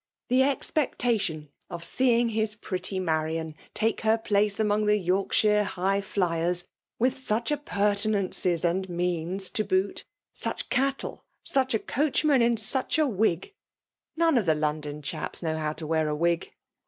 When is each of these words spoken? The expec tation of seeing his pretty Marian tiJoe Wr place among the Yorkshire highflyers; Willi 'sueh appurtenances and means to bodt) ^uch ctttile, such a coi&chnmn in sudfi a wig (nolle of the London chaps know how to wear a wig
The 0.29 0.41
expec 0.41 0.97
tation 0.97 1.49
of 1.69 1.83
seeing 1.83 2.29
his 2.29 2.55
pretty 2.55 2.99
Marian 2.99 3.53
tiJoe 3.75 4.13
Wr 4.17 4.17
place 4.17 4.59
among 4.59 4.87
the 4.87 4.97
Yorkshire 4.97 5.63
highflyers; 5.75 6.65
Willi 6.97 7.13
'sueh 7.13 7.51
appurtenances 7.51 8.65
and 8.65 8.89
means 8.89 9.51
to 9.51 9.63
bodt) 9.63 10.03
^uch 10.37 10.67
ctttile, 10.69 11.19
such 11.43 11.75
a 11.75 11.79
coi&chnmn 11.79 12.41
in 12.41 12.55
sudfi 12.55 13.03
a 13.03 13.05
wig 13.05 13.53
(nolle 14.17 14.39
of 14.39 14.47
the 14.47 14.55
London 14.55 15.03
chaps 15.03 15.43
know 15.43 15.55
how 15.55 15.71
to 15.73 15.85
wear 15.85 16.07
a 16.09 16.15
wig 16.15 16.51